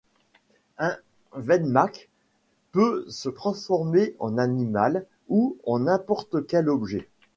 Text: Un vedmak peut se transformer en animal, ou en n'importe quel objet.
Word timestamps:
Un 0.79 0.97
vedmak 1.35 2.09
peut 2.71 3.05
se 3.07 3.29
transformer 3.29 4.15
en 4.17 4.39
animal, 4.39 5.05
ou 5.29 5.57
en 5.63 5.77
n'importe 5.81 6.47
quel 6.47 6.69
objet. 6.69 7.07